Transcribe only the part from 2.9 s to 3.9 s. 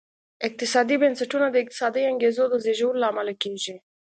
لامل کېږي.